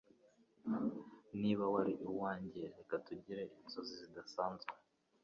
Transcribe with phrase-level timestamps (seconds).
[1.41, 4.73] Niba wari uwanjye (reka tugire inzozi zidasanzwe)